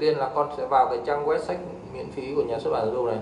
[0.00, 1.58] tiên là con sẽ vào cái trang web sách
[1.94, 3.18] miễn phí của nhà xuất bản giáo dục này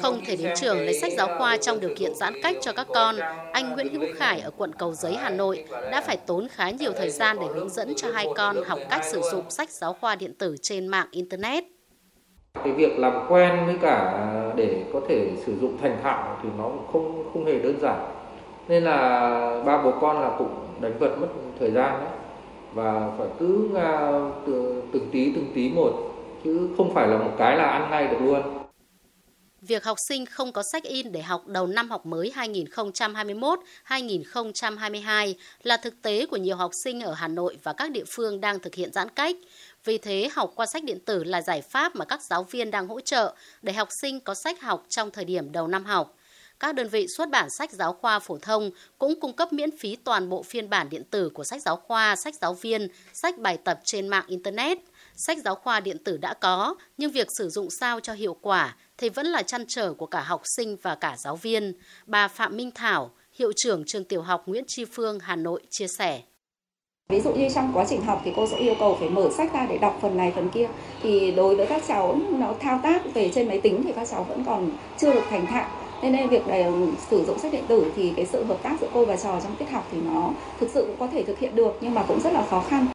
[0.00, 2.86] không thể đến trường lấy sách giáo khoa trong điều kiện giãn cách cho các
[2.94, 3.16] con,
[3.52, 6.92] anh Nguyễn Hữu Khải ở quận Cầu Giấy, Hà Nội đã phải tốn khá nhiều
[6.96, 10.16] thời gian để hướng dẫn cho hai con học cách sử dụng sách giáo khoa
[10.16, 11.64] điện tử trên mạng Internet.
[12.64, 14.24] Cái việc làm quen với cả
[14.56, 18.14] để có thể sử dụng thành thạo thì nó cũng không không hề đơn giản.
[18.68, 19.20] Nên là
[19.66, 21.28] ba bố con là cũng đánh vật mất
[21.60, 22.12] thời gian đấy
[22.74, 23.68] và phải cứ
[24.92, 25.92] từng tí từng tí một
[26.48, 28.42] chứ không phải là một cái là ăn ngay được luôn.
[29.60, 32.32] Việc học sinh không có sách in để học đầu năm học mới
[33.86, 38.40] 2021-2022 là thực tế của nhiều học sinh ở Hà Nội và các địa phương
[38.40, 39.36] đang thực hiện giãn cách.
[39.84, 42.88] Vì thế, học qua sách điện tử là giải pháp mà các giáo viên đang
[42.88, 46.14] hỗ trợ để học sinh có sách học trong thời điểm đầu năm học.
[46.60, 49.96] Các đơn vị xuất bản sách giáo khoa phổ thông cũng cung cấp miễn phí
[49.96, 53.58] toàn bộ phiên bản điện tử của sách giáo khoa, sách giáo viên, sách bài
[53.64, 54.78] tập trên mạng Internet.
[55.20, 58.76] Sách giáo khoa điện tử đã có, nhưng việc sử dụng sao cho hiệu quả
[58.98, 61.72] thì vẫn là chăn trở của cả học sinh và cả giáo viên.
[62.06, 65.86] Bà Phạm Minh Thảo, hiệu trưởng trường tiểu học Nguyễn Tri Phương, Hà Nội chia
[65.88, 66.22] sẻ.
[67.08, 69.52] Ví dụ như trong quá trình học thì cô sẽ yêu cầu phải mở sách
[69.54, 70.68] ra để đọc phần này phần kia.
[71.02, 74.24] Thì đối với các cháu nó thao tác về trên máy tính thì các cháu
[74.24, 75.70] vẫn còn chưa được thành thạo.
[76.02, 78.76] Nên nên việc này, ừ, sử dụng sách điện tử thì cái sự hợp tác
[78.80, 81.38] giữa cô và trò trong tiết học thì nó thực sự cũng có thể thực
[81.38, 82.86] hiện được nhưng mà cũng rất là khó khăn.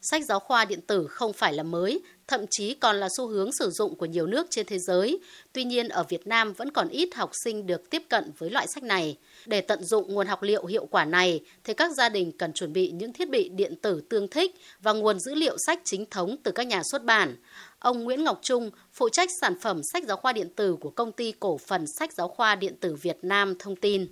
[0.00, 3.52] Sách giáo khoa điện tử không phải là mới, thậm chí còn là xu hướng
[3.52, 5.20] sử dụng của nhiều nước trên thế giới.
[5.52, 8.66] Tuy nhiên, ở Việt Nam vẫn còn ít học sinh được tiếp cận với loại
[8.66, 9.18] sách này.
[9.46, 12.72] Để tận dụng nguồn học liệu hiệu quả này, thì các gia đình cần chuẩn
[12.72, 16.36] bị những thiết bị điện tử tương thích và nguồn dữ liệu sách chính thống
[16.42, 17.36] từ các nhà xuất bản.
[17.78, 21.12] Ông Nguyễn Ngọc Trung, phụ trách sản phẩm sách giáo khoa điện tử của công
[21.12, 24.06] ty cổ phần sách giáo khoa điện tử Việt Nam thông tin.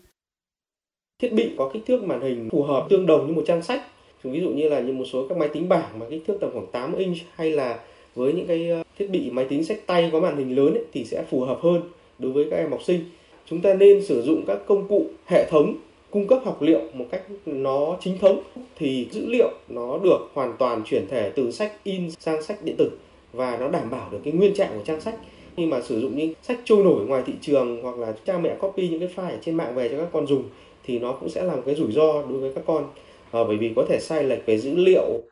[1.22, 3.82] Thiết bị có kích thước màn hình phù hợp tương đồng như một trang sách
[4.22, 6.36] chúng ví dụ như là như một số các máy tính bảng mà kích thước
[6.40, 7.78] tầm khoảng 8 inch hay là
[8.14, 10.84] với những cái ờ, thiết bị máy tính sách tay có màn hình lớn ấy,
[10.92, 11.82] thì sẽ phù hợp hơn
[12.18, 13.00] đối với các em học sinh.
[13.46, 15.74] Chúng ta nên sử dụng các công cụ hệ thống
[16.10, 18.42] cung cấp học liệu một cách nó chính thống
[18.76, 22.76] thì dữ liệu nó được hoàn toàn chuyển thể từ sách in sang sách điện
[22.78, 22.90] tử
[23.32, 25.14] và nó đảm bảo được cái nguyên trạng của trang sách.
[25.56, 28.54] Khi mà sử dụng những sách trôi nổi ngoài thị trường hoặc là cha mẹ
[28.60, 30.42] copy những cái file ở trên mạng về cho các con dùng
[30.84, 32.84] thì nó cũng sẽ là một cái rủi ro đối với các con
[33.32, 35.22] à, bởi vì có thể sai lệch về dữ liệu.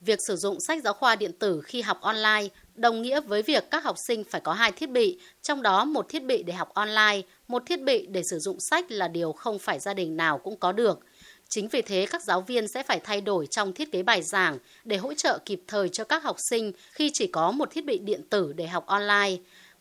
[0.00, 3.64] Việc sử dụng sách giáo khoa điện tử khi học online đồng nghĩa với việc
[3.70, 6.74] các học sinh phải có hai thiết bị, trong đó một thiết bị để học
[6.74, 10.38] online, một thiết bị để sử dụng sách là điều không phải gia đình nào
[10.38, 10.98] cũng có được.
[11.48, 14.58] Chính vì thế các giáo viên sẽ phải thay đổi trong thiết kế bài giảng
[14.84, 17.98] để hỗ trợ kịp thời cho các học sinh khi chỉ có một thiết bị
[17.98, 19.36] điện tử để học online.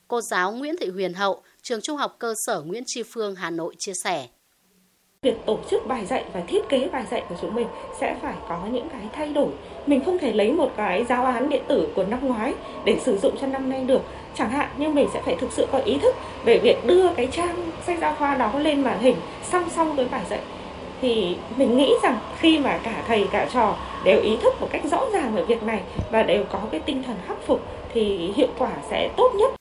[0.07, 3.49] Cô giáo Nguyễn Thị Huyền Hậu, trường Trung học cơ sở Nguyễn Tri Phương, Hà
[3.49, 4.27] Nội chia sẻ.
[5.23, 7.67] Việc tổ chức bài dạy và thiết kế bài dạy của chúng mình
[7.99, 9.47] sẽ phải có những cái thay đổi.
[9.85, 12.53] Mình không thể lấy một cái giáo án điện tử của năm ngoái
[12.85, 14.01] để sử dụng cho năm nay được.
[14.35, 17.27] Chẳng hạn như mình sẽ phải thực sự có ý thức về việc đưa cái
[17.31, 20.39] trang sách giáo khoa đó lên màn hình song song với bài dạy.
[21.01, 24.83] Thì mình nghĩ rằng khi mà cả thầy, cả trò đều ý thức một cách
[24.91, 25.79] rõ ràng về việc này
[26.11, 27.61] và đều có cái tinh thần khắc phục
[27.93, 29.53] thì hiệu quả sẽ tốt nhất.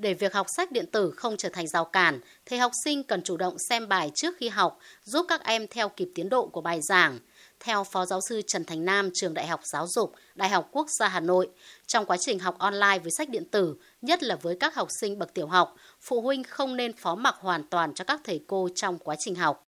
[0.00, 3.22] Để việc học sách điện tử không trở thành rào cản, thầy học sinh cần
[3.22, 6.60] chủ động xem bài trước khi học, giúp các em theo kịp tiến độ của
[6.60, 7.18] bài giảng.
[7.60, 10.86] Theo Phó Giáo sư Trần Thành Nam, Trường Đại học Giáo dục, Đại học Quốc
[10.90, 11.48] gia Hà Nội,
[11.86, 15.18] trong quá trình học online với sách điện tử, nhất là với các học sinh
[15.18, 18.68] bậc tiểu học, phụ huynh không nên phó mặc hoàn toàn cho các thầy cô
[18.74, 19.69] trong quá trình học.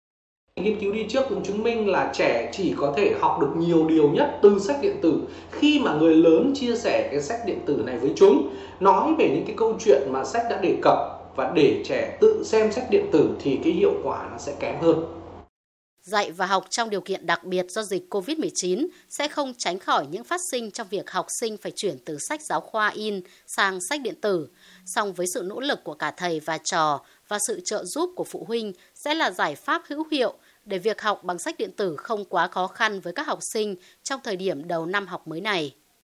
[0.56, 3.86] Nghiên cứu đi trước cũng chứng minh là trẻ chỉ có thể học được nhiều
[3.86, 7.58] điều nhất từ sách điện tử khi mà người lớn chia sẻ cái sách điện
[7.66, 8.48] tử này với chúng,
[8.80, 10.94] nói về những cái câu chuyện mà sách đã đề cập
[11.36, 14.74] và để trẻ tự xem sách điện tử thì cái hiệu quả nó sẽ kém
[14.80, 15.19] hơn.
[16.02, 20.06] Dạy và học trong điều kiện đặc biệt do dịch COVID-19 sẽ không tránh khỏi
[20.10, 23.78] những phát sinh trong việc học sinh phải chuyển từ sách giáo khoa in sang
[23.88, 24.48] sách điện tử.
[24.86, 28.24] Song với sự nỗ lực của cả thầy và trò và sự trợ giúp của
[28.24, 30.34] phụ huynh sẽ là giải pháp hữu hiệu
[30.64, 33.76] để việc học bằng sách điện tử không quá khó khăn với các học sinh
[34.02, 35.74] trong thời điểm đầu năm học mới này.